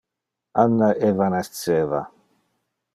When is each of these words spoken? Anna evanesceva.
Anna 0.63 0.89
evanesceva. 1.09 2.01